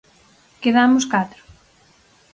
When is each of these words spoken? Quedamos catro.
Quedamos 0.61 1.05
catro. 1.13 1.41